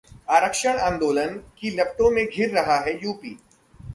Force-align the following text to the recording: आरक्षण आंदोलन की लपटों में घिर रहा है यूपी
आरक्षण 0.29 0.77
आंदोलन 0.79 1.37
की 1.57 1.69
लपटों 1.69 2.09
में 2.11 2.25
घिर 2.25 2.49
रहा 2.49 2.79
है 2.79 2.93
यूपी 3.03 3.37